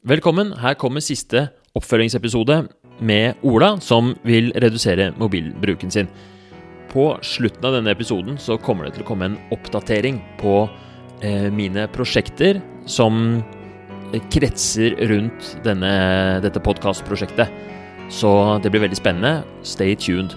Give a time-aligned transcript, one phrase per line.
[0.00, 0.54] Velkommen.
[0.56, 2.54] Her kommer siste oppfølgingsepisode
[3.04, 6.08] med Ola, som vil redusere mobilbruken sin.
[6.88, 10.62] På slutten av denne episoden så kommer det til å komme en oppdatering på
[11.20, 13.42] eh, mine prosjekter som
[14.32, 15.92] kretser rundt denne,
[16.40, 17.52] dette podkastprosjektet.
[18.08, 18.32] Så
[18.64, 19.44] det blir veldig spennende.
[19.68, 20.32] Stay tuned.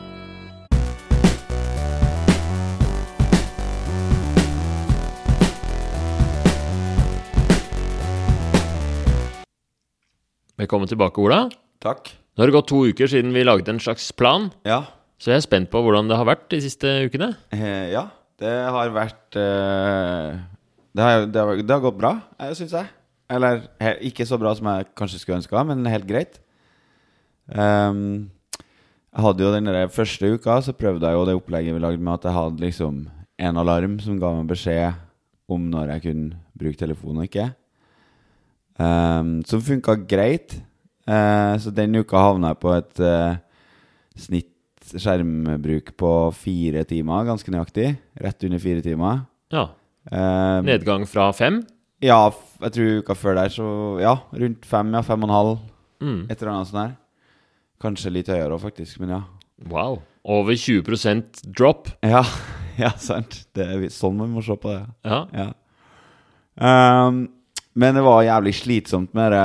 [10.64, 11.50] Velkommen tilbake, Ola.
[11.84, 12.08] Takk.
[12.38, 14.86] Nå har det gått to uker siden vi laget en slags plan, Ja.
[15.20, 17.36] så jeg er spent på hvordan det har vært de siste ukene.
[17.52, 18.06] Eh, ja,
[18.40, 20.40] det har vært eh,
[20.96, 22.88] det, har, det, har, det har gått bra, eh, syns jeg.
[23.30, 26.40] Eller he, ikke så bra som jeg kanskje skulle ønska, men helt greit.
[27.52, 28.30] Ehm,
[29.12, 32.00] jeg hadde jo den der første uka, så prøvde jeg jo det opplegget vi lagde
[32.00, 34.96] med at jeg hadde liksom en alarm som ga meg beskjed
[35.52, 37.50] om når jeg kunne bruke telefonen og ikke.
[38.80, 40.58] Um, som funka greit.
[41.08, 43.36] Uh, så den uka havna jeg på et uh,
[44.18, 44.50] snitt
[44.94, 47.94] skjermbruk på fire timer, ganske nøyaktig.
[48.24, 49.24] Rett under fire timer.
[49.54, 49.70] Ja.
[50.12, 51.62] Um, Nedgang fra fem.
[52.04, 52.34] ja,
[52.66, 53.68] jeg tror uka før der, så
[54.02, 55.54] ja, rundt fem, ja, fem og en halv.
[56.04, 56.26] Mm.
[56.28, 56.98] Et eller annet sånt der.
[57.84, 59.22] Kanskje litt høyere òg, faktisk, men ja.
[59.72, 60.02] Wow.
[60.24, 61.92] Over 20% drop.
[62.04, 62.24] Ja,
[62.84, 63.46] ja sant.
[63.56, 64.84] Det er sånn man må se på det.
[65.08, 65.24] Ja.
[65.36, 65.48] Ja.
[66.54, 67.26] Um,
[67.74, 69.44] men det var jævlig slitsomt med de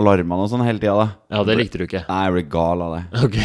[0.00, 1.36] alarmene og sånn hele tida, da.
[1.36, 2.02] ja, det likte du ikke.
[2.08, 3.04] Nei, jeg ble gal av det.
[3.24, 3.36] Ok.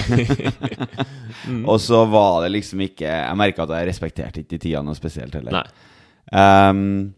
[1.71, 4.97] Og så var det liksom ikke Jeg merka at jeg respekterte ikke de tida noe
[4.97, 5.69] spesielt heller.
[6.35, 7.13] Ehm,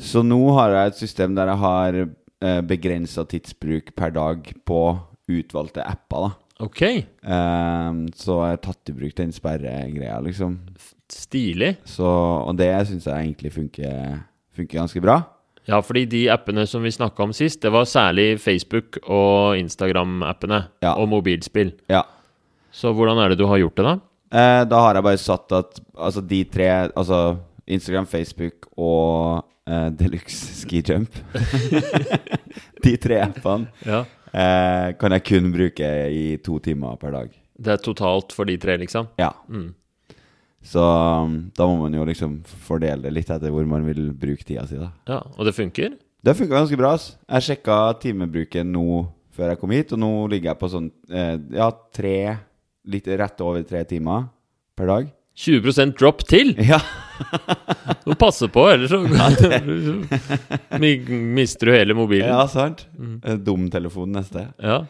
[0.00, 4.80] så nå har jeg et system der jeg har uh, begrensa tidsbruk per dag på
[5.30, 6.26] utvalgte apper.
[6.26, 6.82] da Ok.
[7.26, 10.58] um, Så jeg har tatt i bruk den sperregreia, liksom.
[11.10, 11.76] Stilig.
[11.84, 14.20] Så, og det syns jeg egentlig funker,
[14.56, 15.20] funker ganske bra.
[15.66, 20.58] Ja, fordi de appene som vi snakka om sist, det var særlig Facebook og Instagram-appene
[20.84, 20.92] Ja.
[21.00, 21.72] og mobilspill.
[21.88, 22.02] Ja.
[22.74, 23.94] Så hvordan er det du har gjort det, da?
[24.34, 26.66] Eh, da har jeg bare satt at altså de tre
[26.96, 27.36] Altså
[27.70, 31.14] Instagram, Facebook og eh, Deluxe Ski Jump
[32.84, 34.02] De tre appene Ja.
[34.34, 37.30] eh, kan jeg kun bruke i to timer per dag.
[37.56, 39.06] Det er totalt for de tre, liksom?
[39.18, 39.30] Ja.
[39.48, 39.70] Mm.
[40.64, 44.46] Så um, da må man jo liksom fordele det litt etter hvor man vil bruke
[44.48, 44.78] tida si.
[44.80, 45.92] da Ja, Og det funker?
[46.24, 46.94] Det funka ganske bra.
[46.96, 49.04] ass Jeg sjekka timebruken nå
[49.34, 52.16] før jeg kom hit, og nå ligger jeg på sånn eh, ja, tre
[52.86, 54.26] Litt rett over tre timer
[54.76, 55.06] per dag.
[55.40, 56.54] 20% drop til!
[56.72, 56.78] Ja.
[58.04, 58.98] Du må passe på, ellers så
[60.82, 62.28] mi- mister du hele mobilen.
[62.28, 62.84] Ja, sant.
[62.98, 63.20] Mm.
[63.46, 64.48] Dum telefon neste.
[64.60, 64.80] Ja.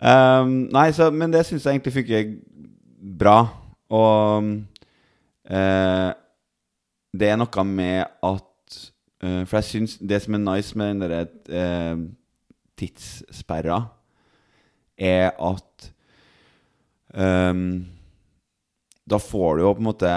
[0.00, 2.30] Um, nei, så, men det syns jeg egentlig funker
[3.20, 3.36] bra.
[3.92, 4.48] Og
[5.50, 6.10] eh,
[7.12, 8.76] det er noe med at
[9.22, 12.02] eh, For jeg syns det som er nice med den derre eh,
[12.80, 13.80] tidssperra,
[15.00, 15.90] er at
[17.16, 17.86] um,
[19.08, 20.12] Da får du jo på en måte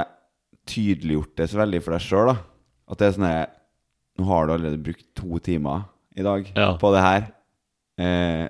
[0.69, 2.35] tydeliggjort det så veldig for deg sjøl, da.
[2.91, 3.45] At det er sånn her
[4.19, 6.75] Nå har du allerede brukt to timer i dag Ja.
[6.77, 7.23] på det her.
[7.97, 8.43] Eh,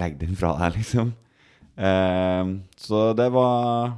[0.00, 1.12] legg den fra deg, liksom.
[1.78, 2.48] Eh,
[2.82, 3.92] så det var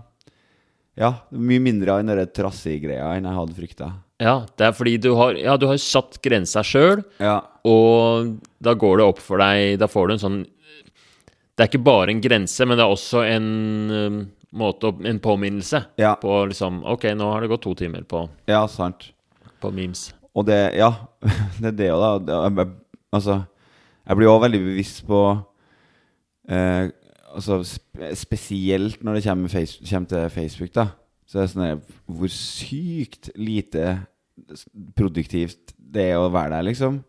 [0.97, 3.89] Ja, mye mindre av den der trassig-greia enn jeg hadde frykta.
[4.23, 7.41] ja, det er fordi du har, ja, du har satt grensa sjøl, Ja.
[7.65, 10.39] og da går det opp for deg Da får du en sånn
[11.57, 14.17] Det er ikke bare en grense, men det er også en um,
[14.57, 16.15] måte En påminnelse Ja.
[16.17, 19.11] på liksom Ok, nå har det gått to timer på, ja, sant.
[19.61, 20.13] på memes.
[20.35, 20.93] Og det Ja,
[21.61, 22.19] det er det jo, da.
[22.19, 22.73] Det, jeg,
[23.13, 23.47] altså,
[24.09, 25.21] jeg blir òg veldig bevisst på
[26.49, 26.89] eh,
[27.37, 27.61] Altså
[28.17, 30.87] spesielt når det kommer, face kommer til Facebook, da.
[31.27, 33.99] Så er det sånn her Hvor sykt lite
[34.97, 37.01] produktivt det er å være der, liksom.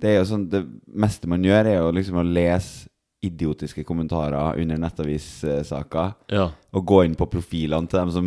[0.00, 2.90] Det er jo sånn Det meste man gjør, er jo liksom å lese
[3.24, 6.10] idiotiske kommentarer under nettavissaker.
[6.28, 6.50] Ja.
[6.76, 8.26] Og gå inn på profilene til dem som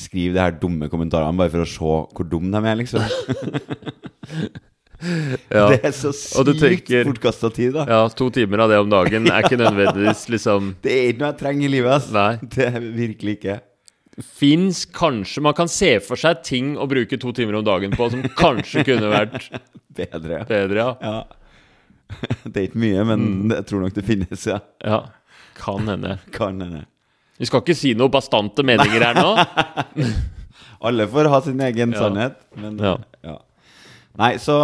[0.00, 3.04] skriver de her dumme kommentarene, bare for å se hvor dumme de er, liksom.
[5.02, 5.64] ja.
[5.72, 7.84] Det er så sykt bortkasta tid, da.
[7.90, 11.30] Ja, to timer av det om dagen er ikke nødvendigvis liksom Det er ikke noe
[11.32, 12.08] jeg trenger i livet, ass.
[12.14, 12.30] Nei.
[12.54, 13.56] Det er virkelig ikke.
[14.36, 18.10] Fins kanskje Man kan se for seg ting å bruke to timer om dagen på
[18.12, 19.48] som kanskje kunne vært
[20.02, 20.42] Bedre.
[20.48, 20.92] bedre, ja.
[21.00, 21.22] Ja.
[22.52, 23.52] Det er ikke mye, men Mm.
[23.56, 24.58] jeg tror nok det finnes, ja.
[24.84, 24.98] ja.
[25.56, 26.18] Kan hende.
[26.32, 26.84] Kan hende.
[27.40, 29.32] Vi skal ikke si noe bastante meninger her nå.
[30.84, 31.98] Alle får ha sin egen Ja.
[32.04, 32.96] sannhet, men Ja.
[34.18, 34.56] Nei, så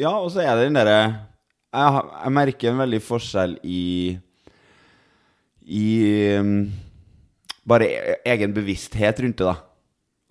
[0.00, 1.00] Ja, og så er det den derre
[1.70, 4.16] jeg, jeg merker en veldig forskjell i
[5.70, 5.84] I
[6.40, 6.54] um,
[7.68, 9.54] bare e- egen bevissthet rundt det, da.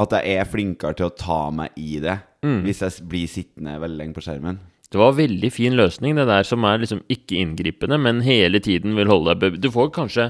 [0.04, 2.62] At jeg er flinkere til å ta meg i det Mm.
[2.63, 4.60] hvis jeg blir sittende veldig lenge på skjermen.
[4.90, 8.62] Det var en veldig fin løsning, det der som er liksom ikke inngripende, men hele
[8.63, 10.30] tiden vil holde deg be- Du får kanskje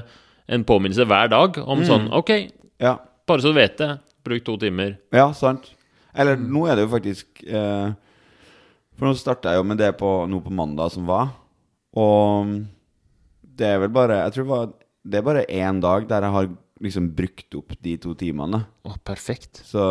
[0.50, 2.50] en påminnelse hver dag om sånn OK,
[2.82, 2.96] Ja,
[3.26, 4.98] bare så du vet det, bruk to timer.
[5.14, 5.70] ja sant.
[6.14, 7.92] Eller nå er det jo faktisk eh,
[8.98, 11.28] For nå starta jeg jo med det på, nå på mandag som var.
[11.96, 12.50] Og
[13.42, 14.72] det er vel bare Jeg tror det, var,
[15.04, 18.62] det er bare én dag der jeg har liksom brukt opp de to timene.
[18.88, 19.60] Å, perfekt.
[19.68, 19.82] Så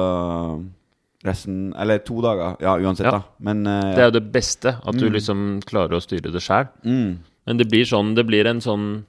[1.25, 2.56] resten Eller to dager.
[2.63, 3.12] Ja, uansett, Ja.
[3.19, 3.21] da.
[3.39, 6.68] Men eh, Det er jo det beste, at du liksom klarer å styre det sjæl.
[6.83, 7.18] mm,
[7.48, 9.06] Men det blir sånn Det blir en sånn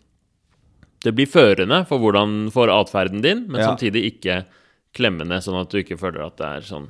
[1.05, 3.69] Det blir førende for hvordan For atferden din, men Ja.
[3.75, 4.45] samtidig ikke
[4.93, 6.89] klemmende, sånn at du ikke føler at det er sånn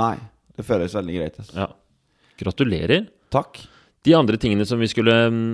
[0.00, 0.16] Nei.
[0.54, 1.38] Det føles veldig greit.
[1.42, 1.56] Altså.
[1.58, 1.68] Ja.
[2.40, 3.08] Gratulerer.
[3.34, 3.60] Takk.
[4.04, 5.52] De andre tingene som vi skulle mm,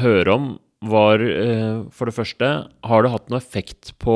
[0.00, 0.52] høre om,
[0.90, 2.46] var eh, for det første
[2.88, 4.14] Har det hatt noe effekt på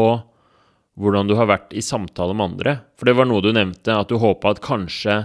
[0.96, 2.74] hvordan du har vært i samtale med andre?
[2.96, 5.24] For det var noe du nevnte, at du håpa at kanskje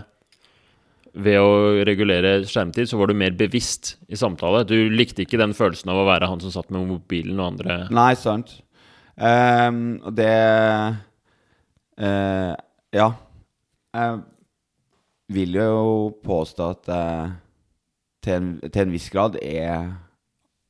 [1.19, 4.63] ved å regulere skjermtid, så var du mer bevisst i samtale.
[4.67, 7.79] Du likte ikke den følelsen av å være han som satt med mobilen og andre
[7.93, 8.57] Nei, sant.
[9.19, 10.33] Og det
[11.99, 12.53] uh,
[12.95, 13.09] Ja.
[13.89, 14.19] Jeg
[15.29, 17.31] vil jo påstå at jeg
[18.25, 19.93] til en, til en viss grad er,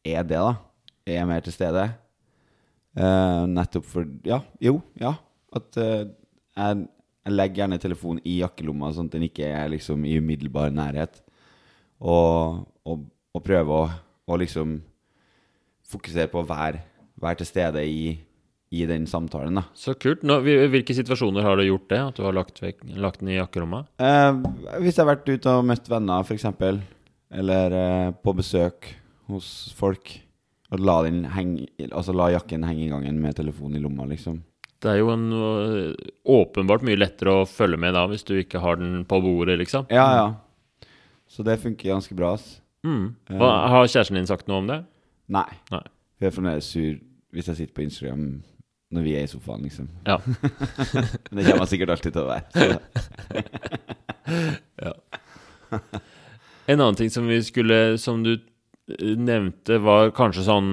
[0.06, 0.54] er det, da.
[1.10, 1.88] Er mer til stede.
[3.00, 5.16] Eh, nettopp for Ja, jo, ja.
[5.56, 6.06] At eh,
[6.56, 6.84] jeg,
[7.26, 11.22] jeg legger gjerne telefonen i jakkelomma, sånn at den ikke er liksom i umiddelbar nærhet.
[12.00, 13.90] Og, og, og prøve å,
[14.30, 14.78] og liksom
[15.90, 16.84] fokusere på å være,
[17.20, 18.14] være til stede i,
[18.70, 19.64] i den samtalen, da.
[19.74, 20.22] Så kult.
[20.28, 22.00] Nå, hvilke situasjoner har du gjort det?
[22.12, 23.90] At du har lagt, vekk, lagt den i jakkerommet?
[23.98, 24.30] Eh,
[24.84, 26.46] hvis jeg har vært ute og møtt venner, f.eks.,
[27.30, 28.92] eller eh, på besøk
[29.30, 30.14] hos folk,
[30.70, 34.44] og la, den henge, altså la jakken henge i gangen med telefonen i lomma, liksom.
[34.80, 38.62] Det er jo en, øh, åpenbart mye lettere å følge med da, hvis du ikke
[38.64, 39.90] har den på bordet, liksom.
[39.90, 40.88] Ja, ja.
[41.30, 42.60] Så det funker ganske bra, ass.
[42.86, 43.18] Mm.
[43.34, 44.80] Hva, har kjæresten din sagt noe om det?
[45.30, 45.50] Nei.
[45.74, 45.84] Nei.
[46.20, 47.02] Hun er fremdeles sur
[47.36, 48.24] hvis jeg sitter på Instagram
[48.96, 49.90] når vi er i sofaen, liksom.
[50.08, 50.18] Ja.
[50.26, 52.80] Men det kommer sikkert alltid til å være.
[54.86, 54.94] ja.
[56.70, 60.72] En annen ting som vi skulle Som du eh, nevnte, var kanskje sånn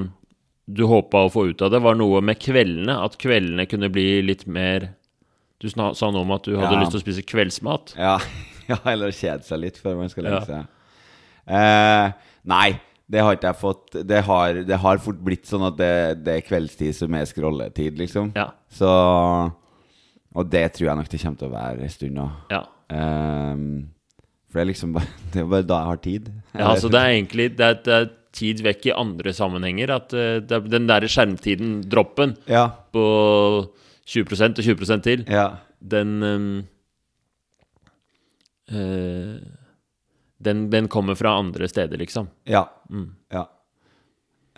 [0.67, 2.97] du håpa å få ut av det, var noe med kveldene.
[2.99, 4.89] At kveldene kunne bli litt mer
[5.63, 6.81] Du sa noe om at du hadde Ja.
[6.83, 7.95] lyst til å spise kveldsmat.
[8.01, 8.17] Ja,
[8.71, 10.49] ja eller kjede seg litt før man skal legge Ja.
[10.49, 10.73] seg.
[11.47, 13.97] Eh, nei, det har ikke jeg fått.
[14.09, 15.91] Det har, det har fort blitt sånn at det,
[16.27, 18.33] det er kveldstid som er scrolletid, liksom.
[18.35, 18.49] Ja.
[18.73, 18.89] Så
[20.37, 22.27] Og det tror jeg nok det kommer til å være en stund nå.
[22.51, 22.65] Ja.
[22.91, 23.63] Um,
[24.51, 26.29] for det er liksom bare Det er bare da jeg har tid.
[26.55, 29.95] ja altså det er egentlig det er, det er tid vekk i andre sammenhenger.
[29.97, 32.67] At er den derre skjermtiden, droppen, Ja.
[32.93, 33.05] på
[34.07, 35.47] 20% og 20 til, Ja.
[35.81, 36.49] den um,
[38.69, 39.39] eh,
[40.39, 42.29] den, den kommer fra andre steder, liksom.
[42.45, 42.67] Ja.
[42.91, 43.15] Mm.
[43.33, 43.47] Ja.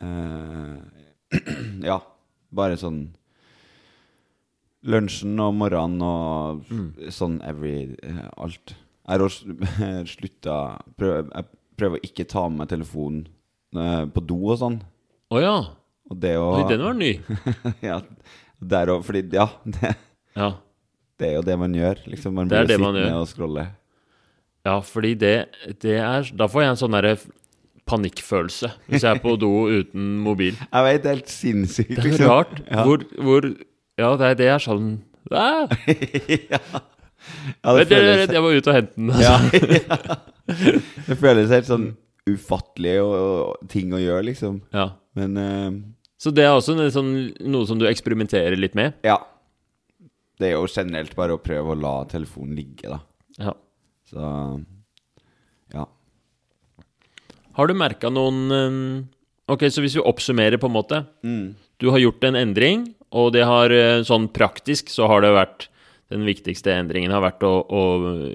[0.03, 0.79] Uh,
[1.91, 2.01] ja.
[2.51, 3.11] Bare sånn
[4.89, 7.11] Lunsjen og morgenen og Mm.
[7.13, 8.75] sånn every uh, Alt.
[9.09, 10.57] Jeg har slutta
[10.97, 11.45] prøv, Jeg
[11.79, 13.27] prøver å ikke ta med meg telefonen
[13.77, 14.79] uh, på do og sånn.
[15.35, 15.57] Å ja.
[16.09, 17.11] Og det å Oi, den var ny.
[17.91, 18.01] ja,
[18.61, 19.49] der òg, Fordi, ja,
[19.79, 19.95] det,
[20.39, 20.53] Ja.
[21.19, 22.05] det er jo det man gjør.
[22.09, 23.67] Liksom, man blir sittende og scrolle.
[24.69, 25.35] Ja, fordi det,
[25.83, 27.17] det er Da får jeg en sånn derre
[27.89, 30.57] panikkfølelse hvis jeg er på do uten mobil.
[30.75, 31.95] Jeg vet, det er helt sinnssykt.
[31.95, 32.29] Det er liksom.
[32.29, 32.59] rart.
[32.67, 32.85] Ja.
[32.85, 33.49] Hvor, hvor
[33.99, 34.91] Ja, det det er sånn
[35.33, 35.69] ja.
[37.61, 39.11] Ja, det vent, føles vent, Jeg må ut og hente den.
[39.21, 39.35] Ja,
[41.09, 41.89] Det føles helt sånn
[42.29, 44.61] ufattelig og, og ting å gjøre, liksom.
[44.73, 44.91] Ja.
[45.17, 45.69] Men uh...
[46.21, 47.13] Så det er også en sånn,
[47.49, 49.01] noe som du eksperimenterer litt med?
[49.07, 49.19] ja.
[50.39, 53.01] Det er jo generelt bare å prøve å la telefonen ligge, da.
[53.43, 53.55] Ja.
[54.09, 54.25] Så
[55.75, 55.85] ja.
[57.59, 58.83] Har du merka noen eh,
[59.49, 60.99] Ok, så hvis vi oppsummerer, på en måte.
[61.25, 61.57] Mm.
[61.81, 62.83] Du har gjort en endring,
[63.17, 65.69] og det har eh, sånn praktisk så har det vært
[66.13, 67.83] Den viktigste endringen har vært å, å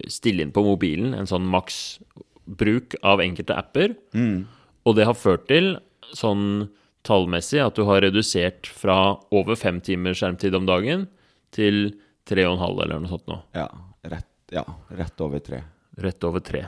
[0.10, 3.96] stille inn på mobilen en sånn maksbruk av enkelte apper.
[4.13, 4.44] Mm.
[4.86, 5.72] Og det har ført til,
[6.13, 6.68] sånn
[7.01, 11.08] tallmessig, at du har redusert fra over fem timer skjermtid om dagen
[11.56, 11.96] til
[12.30, 13.39] tre og en halv eller noe sånt nå.
[13.58, 13.65] Ja.
[14.12, 15.62] Rett, ja, rett over tre.
[16.03, 16.63] Rett over tre.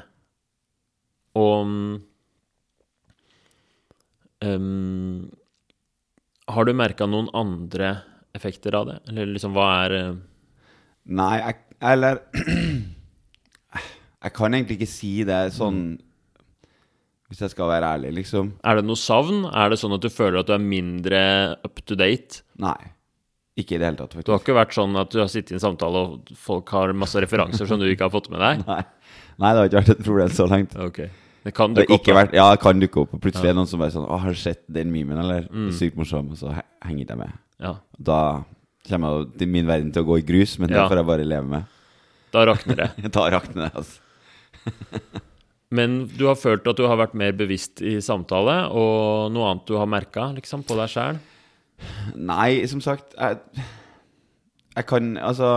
[1.36, 1.96] Og mm,
[4.46, 5.26] ehm,
[6.48, 7.98] Har du merka noen andre
[8.36, 8.98] effekter av det?
[9.10, 10.18] Eller liksom, hva er uh...
[11.06, 12.22] Nei, jeg Eller
[14.26, 15.82] Jeg kan egentlig ikke si det sånn
[17.30, 18.56] Hvis jeg skal være ærlig, liksom.
[18.66, 19.44] Er det noe savn?
[19.52, 21.22] Er det sånn at du føler at du er mindre
[21.66, 22.46] up to date?
[22.62, 22.95] Nei.
[23.56, 24.28] Ikke i det hele tatt, faktisk.
[24.28, 26.92] Du har ikke vært sånn at du har sittet i en samtale og folk har
[26.98, 28.64] masse referanser som du ikke har fått med deg?
[28.72, 28.82] Nei.
[29.40, 30.76] Nei, det har ikke vært et problem så langt.
[30.90, 31.08] Okay.
[31.46, 32.08] Det kan dukke opp.
[32.18, 33.14] vært, ja, det kan dukke opp.
[33.16, 35.46] Og plutselig er det noen som bare sånn Å, har du sett den memen, eller?
[35.54, 35.70] Mm.
[35.78, 36.32] Sykt morsom.
[36.34, 36.52] Og så
[36.84, 37.36] henger jeg med.
[37.64, 38.20] Ja, Da
[38.90, 40.88] kommer jeg til min verden til å gå i grus, men det Ja.
[40.90, 41.72] får jeg bare leve med.
[42.36, 42.90] da rakner det.
[43.16, 44.02] Da rakner det, altså.
[45.76, 49.66] Men du har følt at du har vært mer bevisst i samtale, og noe annet
[49.68, 51.18] du har merka liksom, på deg sjæl?
[52.16, 53.38] Nei, som sagt Jeg,
[54.76, 55.50] jeg kan Altså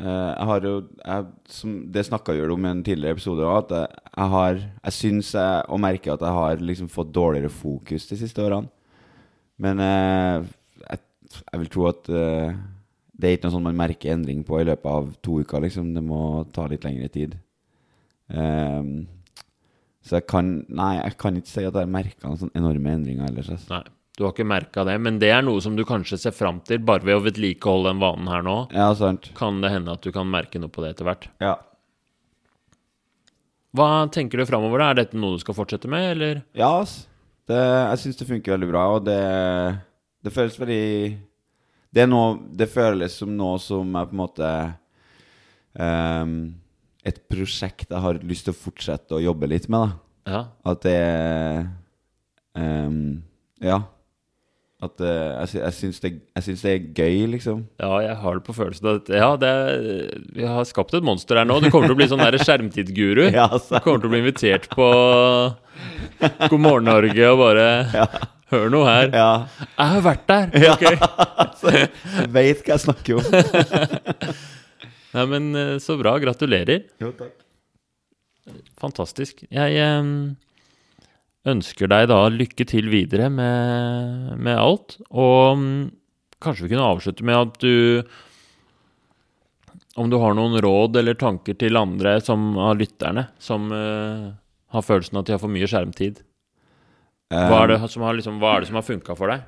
[0.00, 3.64] eh, Jeg har jo jeg, som, Det snakka vi om i en tidligere episode òg,
[3.64, 7.52] at jeg, jeg har Jeg syns jeg og merker at jeg har liksom fått dårligere
[7.52, 8.70] fokus de siste årene.
[9.62, 10.50] Men eh,
[10.88, 10.98] jeg,
[11.52, 12.54] jeg vil tro at eh,
[13.22, 15.92] det er ikke noe sånn man merker endring på i løpet av to uker, liksom.
[15.94, 17.36] Det må ta litt lengre tid.
[18.32, 19.04] Ehm,
[20.02, 22.94] så jeg kan Nei, jeg kan ikke si at jeg har merka noen sånne enorme
[22.96, 23.50] endringer ellers.
[23.54, 23.76] Altså.
[23.76, 23.82] Nei,
[24.18, 26.82] du har ikke merka det, men det er noe som du kanskje ser fram til
[26.84, 28.56] bare ved å vedlikeholde den vanen her nå.
[28.74, 29.30] Ja, sant.
[29.38, 31.28] Kan det hende at du kan merke noe på det etter hvert.
[31.42, 31.56] Ja.
[33.72, 34.84] Hva tenker du framover?
[34.84, 36.42] Er dette noe du skal fortsette med, eller?
[36.58, 37.06] Ja, ass.
[37.48, 39.18] Det, jeg syns det funker veldig bra, og det,
[40.22, 40.84] det føles veldig
[41.90, 44.50] Det er noe Det føles som noe som er på en måte
[45.74, 46.36] ehm,
[47.06, 50.32] Et prosjekt jeg har lyst til å fortsette å jobbe litt med, da.
[50.32, 50.42] Ja.
[50.70, 51.00] At det
[52.54, 53.22] um,
[53.62, 53.80] Ja.
[54.82, 55.06] At uh,
[55.46, 57.60] jeg, jeg, syns det, jeg syns det er gøy, liksom.
[57.78, 59.52] Ja, jeg har det på følelsen at Ja, det
[60.34, 61.60] vi har skapt et monster her nå.
[61.62, 63.28] Du kommer til å bli sånn skjermtidguru.
[63.38, 64.88] Ja, Du kommer til å bli invitert på
[66.48, 67.68] God morgen Norge og bare
[68.52, 69.06] Hør noe her.
[69.16, 69.28] Ja.
[69.64, 70.50] Jeg har vært der!
[70.60, 70.74] Ja.
[71.40, 71.72] Altså,
[72.18, 74.34] jeg veit hva jeg snakker om.
[75.12, 76.16] Nei, men eh, så bra.
[76.22, 76.86] Gratulerer.
[77.02, 77.36] Jo, takk.
[78.80, 79.44] Fantastisk.
[79.52, 79.78] Jeg
[81.48, 84.96] ønsker deg da lykke til videre med, med alt.
[85.10, 85.80] Og mm,
[86.42, 88.02] kanskje vi kunne avslutte med at du
[89.94, 94.32] Om du har noen råd eller tanker til andre som av lytterne som uh,
[94.72, 96.22] har følelsen at de har for mye skjermtid.
[97.32, 98.40] Hva er det som har, liksom,
[98.84, 99.44] funka for deg?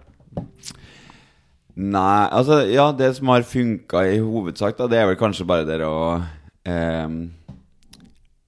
[1.75, 5.67] Nei, altså Ja, det som har funka i hovedsak, da, det er vel kanskje bare
[5.67, 5.97] det å
[6.71, 7.09] eh,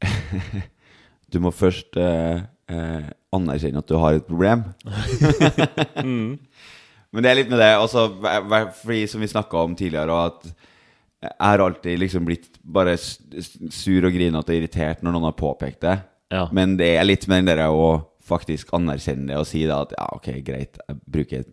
[1.33, 4.63] Du må først eh, eh, anerkjenne at du har et problem.
[6.07, 10.27] Men det er litt med det også, hver- Fordi som vi snakka om tidligere, og
[10.31, 10.53] at
[11.27, 15.81] jeg har alltid liksom blitt bare sur og grinete og irritert når noen har påpekt
[15.83, 15.97] det.
[16.31, 16.45] Ja.
[16.55, 17.89] Men det er litt med den der å
[18.27, 21.45] faktisk anerkjenne det og si det at ja, ok, greit, jeg bruker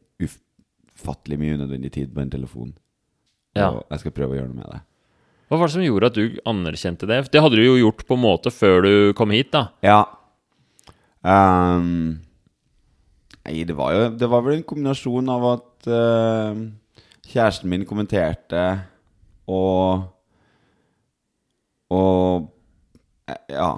[0.93, 2.73] ufattelig mye unødvendig tid på en telefon.
[3.57, 3.69] Ja.
[3.69, 4.81] Og jeg skal prøve å gjøre noe med det.
[5.49, 7.19] Hva var det som gjorde at du anerkjente det?
[7.33, 9.67] Det hadde du jo gjort på en måte før du kom hit, da.
[9.85, 9.99] Ja.
[11.23, 12.23] Um,
[13.45, 16.57] nei, det var jo Det var vel en kombinasjon av at uh,
[17.29, 18.63] kjæresten min kommenterte
[19.47, 20.09] og
[21.93, 22.49] Og
[23.29, 23.69] eh, Ja,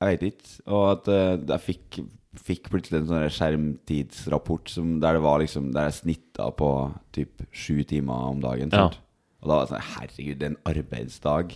[0.00, 0.50] jeg vet ikke.
[0.72, 2.00] Og at uh, jeg fikk,
[2.46, 6.68] fikk plutselig en sånn skjermtidsrapport som, der det var liksom Der jeg snitta på
[7.16, 8.70] typ sju timer om dagen.
[8.72, 8.88] Ja.
[9.42, 11.52] Og da var det sånn Herregud, det er en arbeidsdag.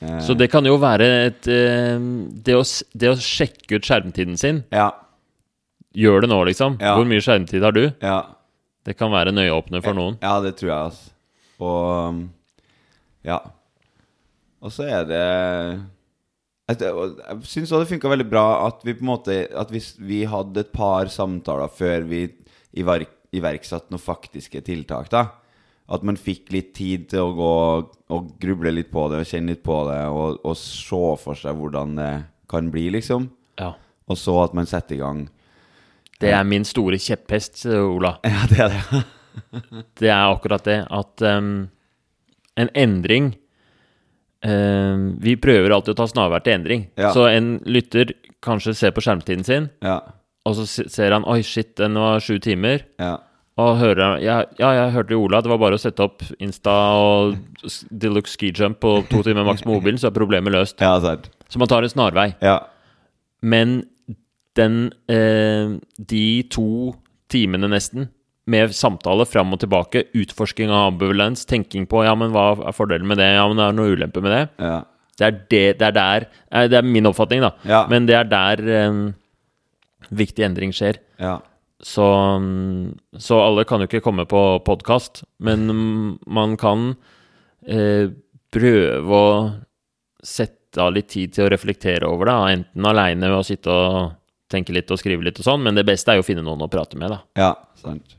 [0.00, 2.00] Eh, Så det kan jo være et eh,
[2.46, 2.64] det, å,
[2.96, 4.90] det å sjekke ut skjermtiden sin Ja.
[5.96, 6.76] Gjør det nå, liksom.
[6.78, 6.94] Ja.
[6.94, 7.88] Hvor mye skjermtid har du?
[8.00, 8.20] Ja.
[8.86, 10.16] Det kan være en øyeåpner for noen.
[10.22, 11.10] Ja, det tror jeg, altså.
[11.60, 12.20] Og
[13.26, 13.40] ja.
[14.62, 15.24] Og så er det
[16.70, 20.22] Jeg, jeg syns det funka veldig bra at vi på en måte At hvis vi
[20.28, 22.24] hadde et par samtaler før vi
[22.78, 25.24] iverk, iverksatte noen faktiske tiltak, da.
[25.90, 27.54] At man fikk litt tid til å gå
[28.14, 31.58] og gruble litt på det og kjenne litt på det og, og se for seg
[31.58, 32.12] hvordan det
[32.50, 33.26] kan bli, liksom.
[33.58, 33.72] Ja.
[34.10, 35.24] Og så at man setter i gang
[36.20, 38.16] Det er min store kjepphest, Ola.
[38.26, 39.02] Ja, det er det.
[39.98, 41.70] Det er akkurat det at um,
[42.58, 43.32] en endring
[44.42, 46.86] em, Vi prøver alltid å ta snarvær til endring.
[46.98, 47.12] Ja.
[47.14, 50.00] Så en lytter kanskje ser på skjermtiden sin, Ja.
[50.46, 52.84] og så ser han Oi, shit, den var sju timer.
[52.98, 53.18] Ja.
[53.60, 55.42] Og hører ja, ja, jeg hørte jo Ola.
[55.42, 57.36] Det var bare å sette opp Insta og
[57.90, 60.78] Deluxe ski jump på to timer maks med mobilen, så er problemet løst.
[61.50, 62.30] Så man tar en snarvei.
[62.40, 62.60] Ja.
[63.42, 63.82] Men
[64.56, 66.94] den uh, De to
[67.30, 68.08] timene nesten
[68.50, 73.08] med samtale fram og tilbake, utforsking av ambivalens, tenking på ja, men hva er fordelen
[73.10, 74.42] med det, ja, men det er noe ulempe med det.
[74.62, 74.80] Ja.
[75.20, 77.50] Det er, det, det er der eh, Det er min oppfatning, da.
[77.68, 77.82] Ja.
[77.92, 79.00] Men det er der eh,
[80.22, 81.00] viktig endring skjer.
[81.22, 81.38] ja.
[81.80, 82.04] Så,
[83.16, 85.62] så alle kan jo ikke komme på podkast, men
[86.28, 86.90] man kan
[87.64, 88.10] eh,
[88.52, 89.30] prøve å
[90.20, 94.12] sette av litt tid til å reflektere over det, enten aleine ved å sitte og
[94.52, 96.66] tenke litt og skrive litt og sånn, men det beste er jo å finne noen
[96.66, 97.22] å prate med, da.
[97.40, 98.12] Ja, sant.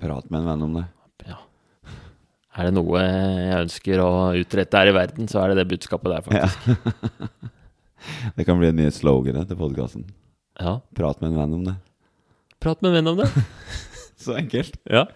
[0.00, 0.84] Prat med en venn om det.
[1.28, 1.38] Ja.
[2.56, 6.12] Er det noe jeg ønsker å utrette her i verden, så er det det budskapet
[6.12, 7.52] der, faktisk.
[8.36, 10.04] Det kan bli en ny slogan til podkasten.
[10.60, 10.76] Ja.
[10.94, 11.72] Prat med en venn om det.
[12.62, 13.26] Prat med en venn om det.
[14.22, 14.76] Så enkelt.
[14.86, 15.06] Ja.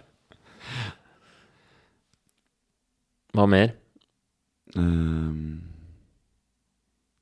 [3.37, 3.77] Hva mer?
[4.75, 5.61] Um,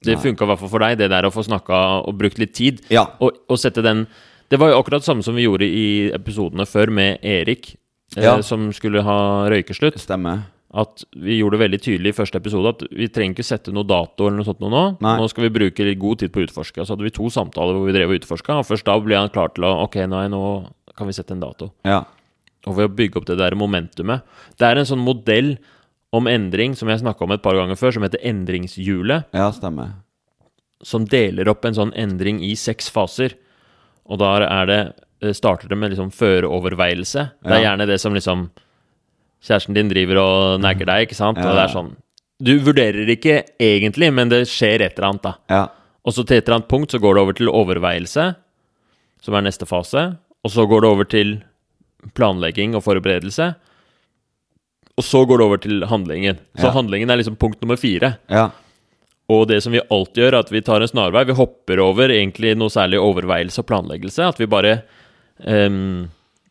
[0.04, 2.54] Det funka i hvert fall for deg, det der å få snakka og brukt litt
[2.56, 2.80] tid.
[2.94, 3.04] ja.
[3.20, 4.06] Og, og sette den
[4.49, 7.75] Det var jo akkurat samme som vi gjorde i episodene før med Erik,
[8.17, 9.19] eh, som skulle ha
[9.52, 9.99] røykeslutt.
[10.00, 10.47] Stemmer.
[10.69, 13.88] At vi gjorde det veldig tydelig i første episode at vi trenger ikke sette noe
[13.88, 14.83] dato eller noe sånt noe nå.
[15.05, 15.14] Nei.
[15.21, 16.85] Nå skal vi bruke litt god tid på å utforske.
[16.85, 19.33] Så hadde vi to samtaler hvor vi drev og utforska, og først da ble han
[19.33, 20.43] klar til å Ok, nei, nå
[20.97, 21.71] kan vi sette en dato.
[21.88, 22.02] Ja.
[22.67, 24.25] Og ved å bygge opp det der momentumet
[24.59, 25.55] Det er en sånn modell
[26.12, 29.28] om endring som jeg snakka om et par ganger før, som heter endringshjulet.
[29.33, 29.93] ja, stemmer.
[30.83, 33.35] som deler opp en sånn endring i seks faser.
[34.08, 34.80] Og da er det
[35.22, 37.24] eh, starter det med liksom føreoverveielse.
[37.44, 38.48] Det er gjerne det som liksom
[39.38, 41.38] Kjæresten din driver og nagger deg, ikke sant?
[41.38, 41.92] Og det er sånn
[42.42, 45.32] Du vurderer ikke egentlig, men det skjer et eller annet, da.
[45.50, 45.60] Ja.
[46.06, 48.24] Og så til et eller annet punkt så går det over til overveielse,
[49.22, 50.04] som er neste fase.
[50.42, 51.32] Og så går det over til
[52.18, 53.48] planlegging og forberedelse.
[54.98, 56.38] Og så går det over til handlingen.
[56.58, 56.74] Så Ja.
[56.74, 58.16] handlingen er liksom punkt nummer fire.
[58.30, 58.50] Ja.
[59.28, 61.26] Og det som vi alltid gjør, er at vi tar en snarvei.
[61.28, 64.25] Vi hopper over egentlig noe særlig overveielse og planleggelse.
[64.25, 64.78] At vi bare
[65.44, 66.06] um,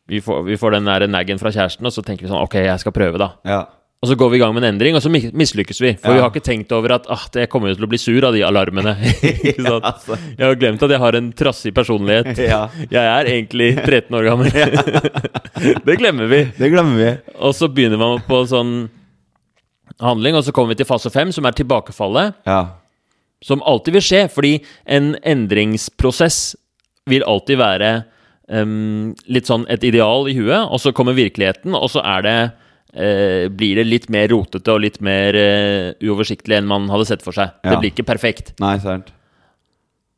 [0.08, 2.60] vi, får, vi får den der naggen fra kjæresten, og så tenker vi sånn Ok,
[2.62, 3.32] jeg skal prøve, da.
[3.50, 3.64] Ja.
[3.98, 5.96] Og så går vi i gang med en endring, og så mi- mislykkes vi.
[5.98, 6.20] For Ja.
[6.20, 8.44] vi har ikke tenkt over at ah, det kommer til å bli sur av de
[8.46, 8.94] alarmene.
[9.82, 10.20] altså.
[10.38, 12.38] Jeg har glemt at jeg har en trassig personlighet.
[12.54, 12.68] ja.
[12.94, 14.54] Jeg er egentlig 13 år gammel.
[15.82, 16.44] det glemmer vi.
[16.62, 17.10] Det glemmer vi.
[17.42, 18.76] Og så begynner man på sånn
[20.04, 22.38] handling, og så kommer vi til fase fem, som er tilbakefallet.
[22.48, 22.62] Ja.
[23.46, 24.54] Som alltid vil skje, fordi
[24.86, 26.56] en endringsprosess
[27.08, 27.92] vil alltid være
[28.52, 32.38] um, litt sånn et ideal i huet, og så kommer virkeligheten, og så er det
[32.98, 37.26] eh, blir det litt mer rotete og litt mer eh, uoversiktlig enn man hadde sett
[37.26, 37.54] for seg.
[37.62, 37.74] Ja.
[37.74, 38.56] Det blir ikke perfekt.
[38.64, 39.14] Nei, sant.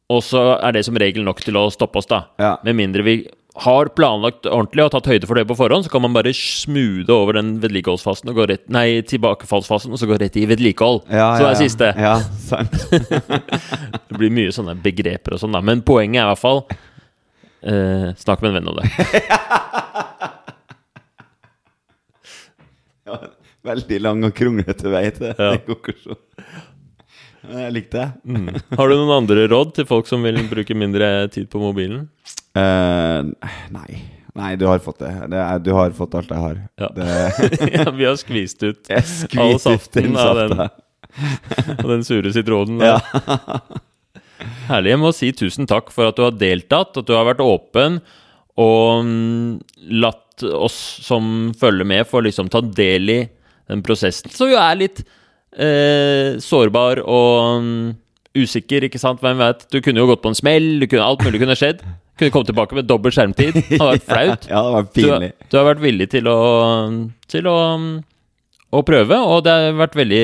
[0.10, 2.24] Og så er det som regel nok til å stoppe oss, da.
[2.42, 2.56] Ja.
[2.66, 3.20] Med mindre vi
[3.64, 7.14] har planlagt ordentlig og tatt høyde for det på forhånd, så kan man bare smoothe
[7.14, 11.02] over den vedlikeholdsfasen og gå rett Nei, tilbakefallsfasen, og så gå rett i vedlikehold.
[11.12, 11.90] Ja, så det ja, er siste.
[12.00, 12.76] Ja, sant.
[14.10, 15.62] Det blir mye sånne begreper og sånn, da.
[15.66, 16.64] Men poenget er i hvert fall
[17.62, 18.88] eh, Snakk med en venn om det.
[23.10, 23.16] Ja,
[23.66, 25.54] veldig lang og kronglete vei til Ja.
[25.70, 26.20] konklusjon.
[27.48, 28.10] Men Jeg likte det.
[28.28, 28.62] Mm.
[28.78, 32.08] Har du noen andre råd til folk som vil bruke mindre tid på mobilen?
[32.58, 33.30] Uh,
[33.74, 34.02] nei.
[34.40, 35.12] Nei, du har fått det.
[35.32, 36.62] det er, du har fått alt jeg har.
[36.80, 36.90] Ja.
[36.96, 37.08] Det,
[37.76, 40.64] ja, vi har skvist ut all saften av den,
[41.76, 42.84] av den sure sitronen.
[42.84, 43.00] Ja.
[44.70, 44.94] Herlig.
[44.94, 48.00] Jeg må si tusen takk for at du har deltatt, at du har vært åpen
[48.60, 49.60] og mm,
[50.04, 53.20] latt oss som følger med, få liksom ta del i
[53.70, 55.04] den prosessen, som jo er litt
[55.58, 57.72] eh, sårbar og um,
[58.38, 59.22] usikker, ikke sant?
[59.24, 59.66] Hvem vet?
[59.74, 61.82] Du kunne jo gått på en smell, du kunne, alt mulig kunne skjedd.
[62.20, 63.56] Kunne kommet tilbake med dobbel skjermtid.
[63.70, 64.48] Det hadde vært flaut.
[64.52, 65.32] Ja, det var Du, pinlig.
[65.50, 66.38] du har vært villig til å,
[67.32, 67.58] til å,
[68.76, 70.24] å prøve, og det har vært veldig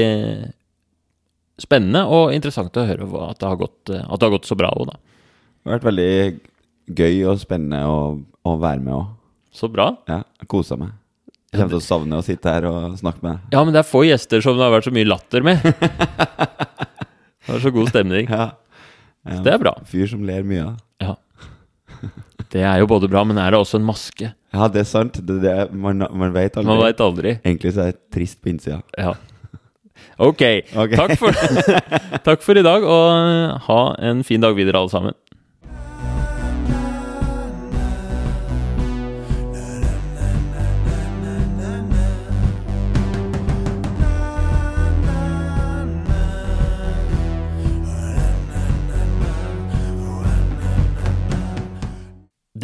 [1.64, 4.74] spennende og interessant å høre at det har gått, at det har gått så bra
[4.76, 4.98] òg, da.
[5.64, 6.10] Det har vært veldig
[7.00, 8.00] gøy og spennende å,
[8.46, 9.06] å være med òg.
[9.56, 9.88] Så bra.
[10.12, 10.20] Ja,
[10.52, 10.92] kosa meg.
[11.54, 13.54] Jeg kommer til å savne å sitte her og snakke med deg.
[13.56, 15.62] Ja, men det er få gjester som det har vært så mye latter med.
[17.46, 18.26] Det er så god stemning.
[18.26, 18.46] Ja.
[19.46, 19.76] Det er bra.
[19.86, 20.72] Fyr som ler mye.
[20.98, 21.12] Ja.
[22.50, 24.32] Det er jo både bra, men er det også en maske?
[24.56, 25.20] Ja, det er sant.
[25.22, 26.70] Det, det, man man vet aldri.
[26.72, 27.36] Man vet aldri.
[27.44, 28.80] Egentlig så er det trist på innsida.
[28.98, 29.14] Ja.
[30.18, 30.42] Ok.
[30.84, 30.96] okay.
[30.96, 31.38] Takk, for,
[32.28, 33.80] takk for i dag, og ha
[34.10, 35.18] en fin dag videre, alle sammen.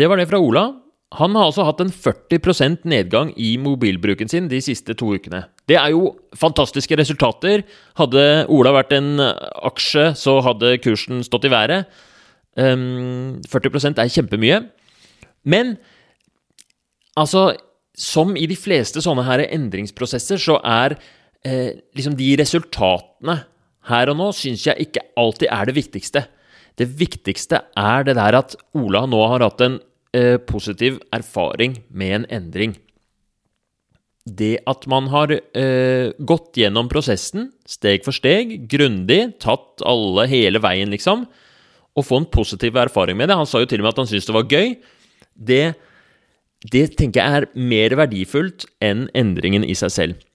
[0.02, 0.64] Det var det fra Ola.
[1.20, 5.44] Han har altså hatt en 40% nedgang i mobilbruken sin de siste to ukene.
[5.70, 7.62] Det er jo fantastiske resultater.
[8.00, 11.92] Hadde Ola vært en aksje, så hadde kursen stått i været.
[12.58, 14.64] Ehm, 40% er kjempemye.
[15.44, 15.78] Men
[17.18, 17.58] altså
[17.94, 20.96] Som i de fleste sånne her endringsprosesser, så er
[21.44, 23.36] eh, liksom de resultatene
[23.92, 26.22] her og nå syns jeg ikke alltid er det viktigste.
[26.80, 29.76] Det viktigste er det der at Ola nå har hatt en
[30.18, 32.76] eh, positiv erfaring med en endring.
[34.26, 40.62] Det at man har eh, gått gjennom prosessen steg for steg, grundig, tatt alle hele
[40.62, 41.26] veien, liksom,
[41.98, 43.40] og få en positiv erfaring med det.
[43.40, 44.76] Han sa jo til og med at han syntes det var gøy.
[45.36, 45.64] Det,
[46.72, 50.28] det tenker jeg er mer verdifullt enn endringen i seg selv.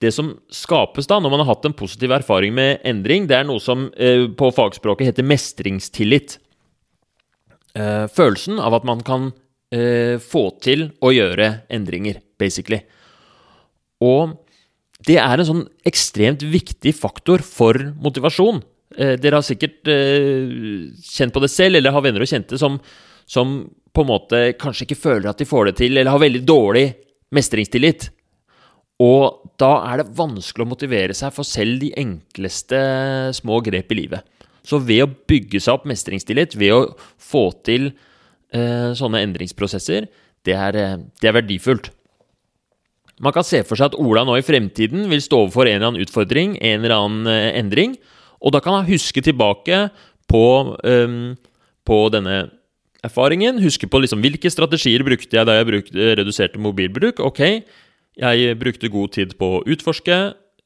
[0.00, 3.44] det som skapes da, når man har hatt en positiv erfaring med endring, det er
[3.44, 6.38] noe som eh, på fagspråket heter mestringstillit.
[7.78, 9.30] Eh, følelsen av at man kan
[9.74, 12.80] eh, få til å gjøre endringer, basically.
[14.02, 14.36] Og
[15.06, 18.60] det er en sånn ekstremt viktig faktor for motivasjon.
[18.96, 22.80] Eh, dere har sikkert eh, kjent på det selv, eller har venner og kjente som,
[23.28, 23.62] som
[23.94, 26.88] på en måte kanskje ikke føler at de får det til, eller har veldig dårlig
[27.34, 28.10] mestringstillit.
[29.00, 32.80] Og da er det vanskelig å motivere seg for selv de enkleste
[33.38, 34.26] små grep i livet.
[34.70, 36.82] Så ved å bygge seg opp mestringstillit, ved å
[37.18, 37.90] få til
[38.54, 40.06] eh, sånne endringsprosesser,
[40.46, 41.90] det er, eh, det er, verdifullt.
[43.20, 45.90] Man kan se for seg at Ola nå i fremtiden vil stå overfor en eller
[45.90, 47.98] annen utfordring, en eller annen eh, endring,
[48.40, 49.88] og da kan han huske tilbake
[50.30, 50.44] på,
[50.86, 51.18] eh,
[51.84, 52.38] på denne
[53.04, 53.60] erfaringen.
[53.64, 57.20] Huske på liksom, hvilke strategier brukte jeg da jeg brukte, reduserte mobilbruk.
[57.24, 57.42] Ok,
[58.20, 60.20] jeg brukte god tid på å utforske.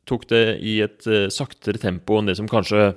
[0.09, 2.91] Tok det i et uh, saktere tempo enn det som kanskje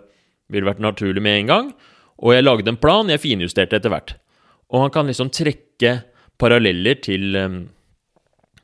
[0.51, 1.71] ville vært naturlig med en gang.
[2.17, 4.15] Og jeg lagde en plan, jeg finjusterte etter hvert.
[4.73, 5.99] Og han kan liksom trekke
[6.41, 7.59] paralleller til, um,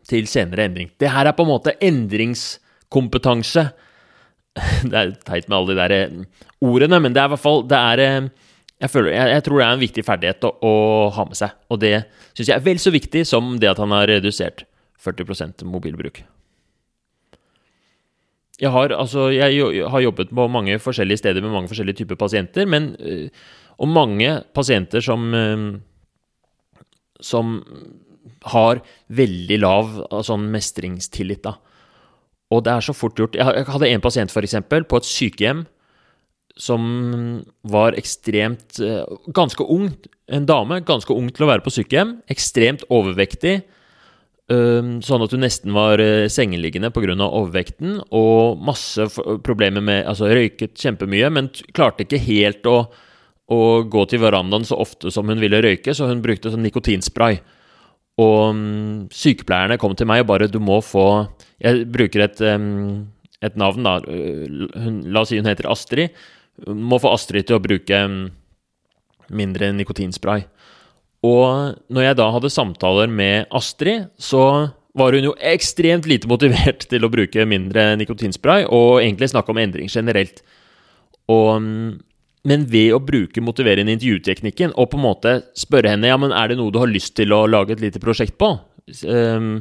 [0.08, 0.92] til senere endring.
[1.00, 3.68] Det her er på en måte endringskompetanse.
[4.90, 7.64] Det er teit med alle de der eh, ordene, men det er i hvert fall
[7.66, 8.28] det er,
[8.78, 10.74] jeg, føler, jeg, jeg, tror det er en viktig ferdighet å, å
[11.16, 11.56] ha med seg.
[11.74, 11.94] Og det
[12.36, 14.68] syns jeg er vel så viktig som det at han har redusert
[15.02, 16.22] 40% mobilbruk.
[18.62, 22.68] Jeg har, altså, jeg har jobbet på mange forskjellige steder med mange forskjellige typer pasienter,
[22.70, 23.30] men, øh,
[23.78, 25.80] og mange pasienter som, øh,
[27.20, 27.64] som
[28.46, 31.44] har veldig lav sånn mestringstillit.
[31.44, 31.56] Da.
[32.52, 33.36] Og det er så fort gjort.
[33.36, 35.66] Jeg hadde en pasient for eksempel, på et sykehjem
[36.60, 36.84] som
[37.66, 39.90] var ekstremt øh, Ganske ung.
[40.30, 42.20] En dame, ganske ung til å være på sykehjem.
[42.30, 43.64] Ekstremt overvektig
[44.44, 47.16] Sånn at hun nesten var uh, sengeliggende pga.
[47.24, 49.06] overvekten, og masse
[49.44, 52.92] problemer med Altså røyket kjempemye, men klarte ikke helt å,
[53.48, 57.40] å, gå til verandaen så ofte som hun ville røyke, så hun brukte sånn nikotinspray.
[58.20, 61.28] Og um, sykepleierne kom til meg og bare 'Du må få
[61.64, 62.42] Jeg bruker et,
[63.42, 64.00] et navn, da.
[64.04, 66.12] Hun, la oss si hun heter Astrid.
[66.68, 67.96] Må få Astrid til å bruke
[69.32, 70.44] mindre nikotinspray.
[71.24, 76.86] Og når jeg da hadde samtaler med Astrid, så var hun jo ekstremt lite motivert
[76.92, 80.44] til å bruke mindre nikotinspray, og egentlig snakke om endring generelt.
[81.32, 81.64] Og,
[82.44, 86.52] men ved å bruke motiverende intervjuteknikken og på en måte spørre henne ja, men er
[86.52, 88.52] det noe du har lyst til å lage et lite prosjekt på,
[89.08, 89.56] um,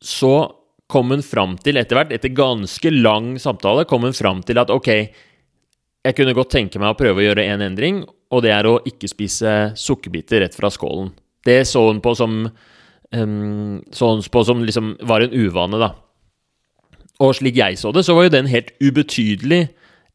[0.00, 0.34] så
[0.88, 4.70] kom hun fram til, etter hvert, etter ganske lang samtale, kom hun fram til at
[4.72, 4.90] ok,
[6.06, 8.78] jeg kunne godt tenke meg å prøve å gjøre en endring, og det er å
[8.88, 11.12] ikke spise sukkerbiter rett fra skålen.
[11.46, 15.92] Det så hun på som um, så hun på som liksom var en uvane, da.
[17.22, 19.68] Og slik jeg så det, så var jo det en helt ubetydelig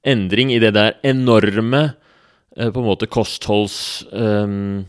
[0.06, 1.84] endring i det der enorme
[2.58, 4.06] uh, på en måte kostholds...
[4.12, 4.84] um,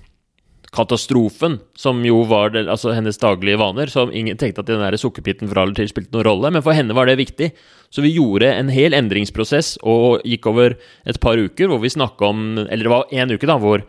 [0.73, 3.91] som jo var det, altså hennes daglige vaner.
[3.93, 6.73] Som ingen tenkte at den der sukkerbiten fra eller til spilte noen rolle, men for
[6.73, 7.51] henne var det viktig.
[7.93, 12.25] Så vi gjorde en hel endringsprosess og gikk over et par uker hvor vi snakka
[12.25, 13.85] om Eller det var én uke, da, hvor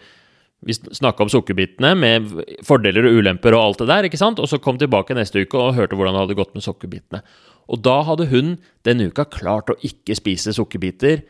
[0.64, 2.30] vi snakka om sukkerbitene med
[2.64, 4.40] fordeler og ulemper og alt det der, ikke sant?
[4.40, 7.24] Og så kom tilbake neste uke og hørte hvordan det hadde gått med sukkerbitene.
[7.72, 11.24] Og da hadde hun denne uka klart å ikke spise sukkerbiter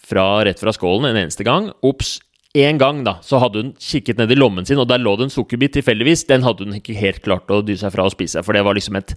[0.00, 1.70] fra, rett fra skålen en eneste gang.
[1.86, 2.18] Ops,
[2.54, 5.28] én gang, da, så hadde hun kikket ned i lommen sin, og der lå det
[5.28, 6.26] en sukkerbit tilfeldigvis.
[6.26, 8.74] Den hadde hun ikke helt klart å dy seg fra å spise, for det var
[8.78, 9.14] liksom et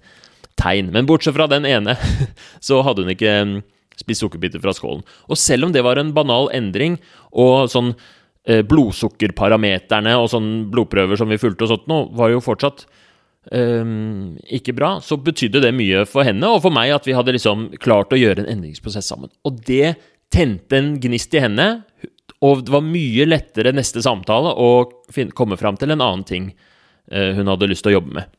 [0.60, 0.92] tegn.
[0.94, 1.96] Men bortsett fra den ene,
[2.66, 3.56] så hadde hun ikke mm,
[3.98, 5.02] spist sukkerbiter fra skålen.
[5.26, 7.00] Og selv om det var en banal endring,
[7.34, 7.94] og sånn
[8.46, 12.86] eh, blodsukkerparameterne og sånn blodprøver som vi fulgte og sånt nå, var jo fortsatt
[13.50, 13.82] eh,
[14.60, 17.72] ikke bra, så betydde det mye for henne og for meg at vi hadde liksom
[17.82, 19.34] klart å gjøre en endringsprosess sammen.
[19.42, 19.96] Og det
[20.34, 21.68] tente en gnist i henne,
[22.44, 24.70] og det var mye lettere neste samtale å
[25.36, 26.50] komme fram til en annen ting
[27.10, 28.36] eh, hun hadde lyst til å jobbe med.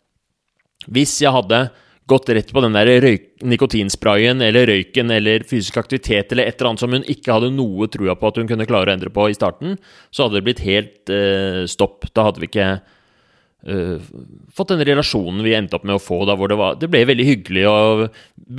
[0.86, 1.68] Hvis jeg hadde
[2.06, 6.72] gått rett på den der røyk, nikotinsprayen eller røyken eller fysisk aktivitet eller et eller
[6.72, 9.26] annet som hun ikke hadde noe trua på at hun kunne klare å endre på
[9.32, 9.80] i starten,
[10.14, 12.06] så hadde det blitt helt eh, stopp.
[12.14, 14.12] Da hadde vi ikke eh,
[14.54, 17.02] fått den relasjonen vi endte opp med å få da hvor det var Det ble
[17.10, 18.06] veldig hyggelig, og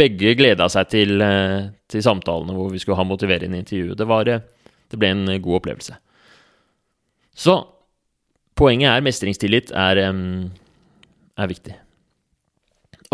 [0.03, 3.95] begge gleda seg til, eh, til, samtalene hvor vi skulle ha motiverende intervju.
[3.95, 4.43] Det, var, eh,
[4.93, 5.97] det ble en god opplevelse.
[7.37, 7.57] Så
[8.57, 10.49] poenget er mestringstillit er, eh,
[11.37, 11.77] er viktig.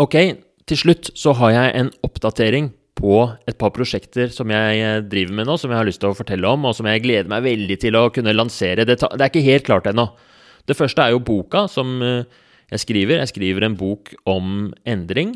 [0.01, 0.15] Ok,
[0.65, 3.17] til slutt så har jeg en oppdatering på
[3.49, 6.17] et par prosjekter som jeg eh, driver med nå, som jeg har lyst til å
[6.17, 8.85] fortelle om, og som jeg gleder meg veldig til å kunne lansere.
[8.87, 10.07] Det, er ikke helt klart ennå.
[10.69, 12.23] Det første er jo boka som eh,
[12.71, 13.19] jeg skriver.
[13.19, 15.35] Jeg skriver en bok om endring.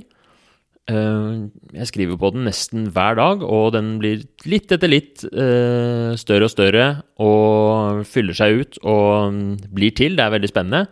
[0.88, 1.32] Eh,
[1.76, 6.47] jeg skriver på den nesten hver dag, og den blir litt etter litt eh, større
[6.47, 6.86] og større
[7.19, 10.15] og fyller seg ut og mm, blir til.
[10.15, 10.86] Det er veldig spennende.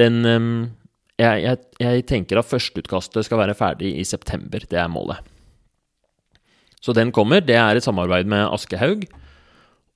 [0.00, 0.46] Den eh,
[1.20, 4.64] jeg, jeg, jeg tenker at førsteutkastet skal være ferdig i september.
[4.64, 5.20] Det er målet.
[6.80, 7.44] Så den kommer.
[7.44, 9.04] Det er et samarbeid med Aschehoug.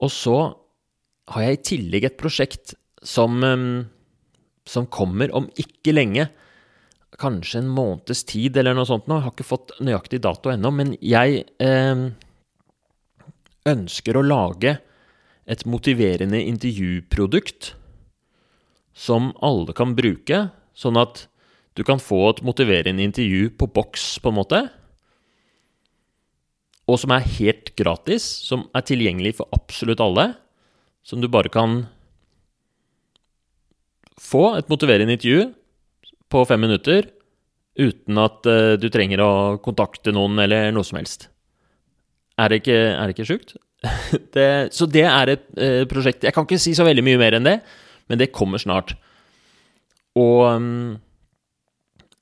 [0.00, 0.36] Og så
[1.32, 2.74] har jeg i tillegg et prosjekt
[3.04, 3.36] som,
[4.66, 6.26] som kommer om ikke lenge.
[7.18, 9.18] Kanskje en måneds tid eller noe sånt nå.
[9.18, 10.70] Jeg har ikke fått nøyaktig dato ennå.
[10.74, 12.04] Men jeg eh,
[13.70, 14.76] ønsker å lage
[15.50, 17.72] et motiverende intervjuprodukt
[18.94, 21.24] som alle kan bruke, sånn at
[21.78, 24.60] du kan få et motiverende intervju på boks, på en måte.
[26.90, 30.32] Og som er helt gratis, som er tilgjengelig for absolutt alle.
[31.06, 31.84] Som du bare kan
[34.20, 35.48] få et motiverende intervju
[36.30, 37.10] på fem minutter
[37.80, 41.28] uten at uh, du trenger å kontakte noen eller noe som helst.
[42.40, 43.54] Er det ikke, er det ikke sjukt?
[44.36, 47.38] det, så det er et uh, prosjekt Jeg kan ikke si så veldig mye mer
[47.38, 47.60] enn det,
[48.10, 48.96] men det kommer snart.
[50.18, 50.98] Og um,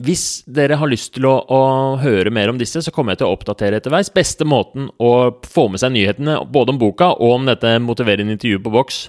[0.05, 1.63] hvis dere har lyst til å, å,
[1.99, 4.13] høre mer om disse, så kommer jeg til å oppdatere etterveis.
[4.15, 8.63] Beste måten å få med seg nyhetene, både om boka og om dette motiverende intervjuet
[8.63, 9.01] på boks,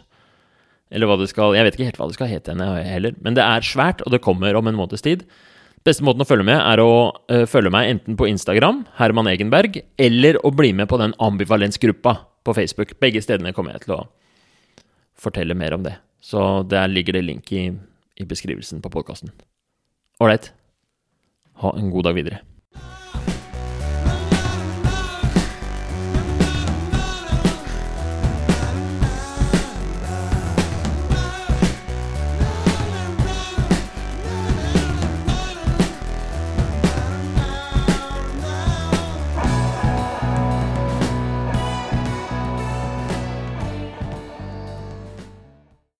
[0.90, 3.46] eller hva det skal Jeg vet ikke helt hva det skal hete heller, men det
[3.46, 5.26] er svært, og det kommer om en måneds tid.
[5.88, 6.92] Beste måten å følge med er å
[7.32, 12.16] uh, følge meg enten på Instagram, Herman Egenberg, eller å bli med på den ambivalensgruppa
[12.44, 12.98] på Facebook.
[13.00, 14.02] Begge stedene kommer jeg til å
[15.20, 15.96] fortelle mer om det.
[16.20, 17.70] Så der ligger det link i,
[18.20, 19.32] i beskrivelsen på podkasten.
[20.20, 20.52] Ålreit.
[21.64, 22.42] Ha en god dag videre.